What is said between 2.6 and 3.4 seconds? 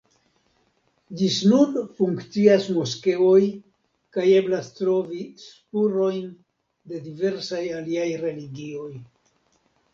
moskeoj